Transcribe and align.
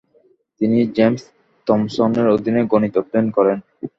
তিনি 0.61 0.77
জেমস 0.95 1.21
থমসনের 1.67 2.27
অধীনে 2.35 2.61
গণিত 2.71 2.93
অধ্যয়ন 3.01 3.27
করেন। 3.37 3.57